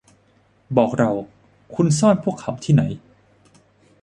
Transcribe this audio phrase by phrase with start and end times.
[0.77, 1.11] บอกเรา-
[1.75, 2.83] คุณซ่อนพวกเขาที่ไหน